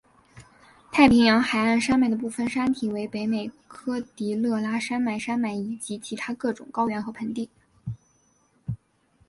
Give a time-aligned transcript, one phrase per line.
[0.91, 7.51] 太平洋海岸山脉的部分山体为北美科迪勒拉山脉山脉以及其他各种高原和盆地。